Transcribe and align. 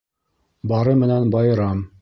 Бары 0.73 0.97
менән 1.03 1.31
байрам. 1.37 1.89